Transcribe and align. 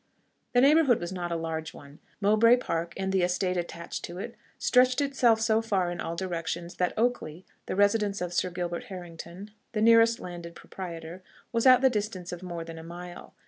The 0.53 0.61
neighbourhood 0.61 0.99
was 0.99 1.11
not 1.13 1.31
a 1.31 1.35
large 1.35 1.75
one: 1.75 1.99
Mowbray 2.21 2.57
Park, 2.57 2.95
and 2.97 3.13
the 3.13 3.21
estate 3.21 3.55
attached 3.55 4.03
to 4.05 4.17
it, 4.17 4.33
stretched 4.57 4.99
itself 4.99 5.39
so 5.39 5.61
far 5.61 5.91
in 5.91 6.01
all 6.01 6.15
directions, 6.15 6.77
that 6.77 6.97
Oakley, 6.97 7.45
the 7.67 7.75
residence 7.75 8.19
of 8.19 8.33
Sir 8.33 8.49
Gilbert 8.49 8.85
Harrington, 8.85 9.51
the 9.73 9.81
nearest 9.83 10.19
landed 10.19 10.55
proprietor, 10.55 11.21
was 11.51 11.67
at 11.67 11.81
the 11.81 11.89
distance 11.91 12.31
of 12.31 12.41
more 12.41 12.63
than 12.63 12.79
a 12.79 12.83
mile. 12.83 13.35